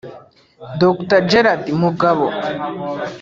Dr 0.81 1.19
Gérard 1.31 1.63
Mugabo 1.81 2.25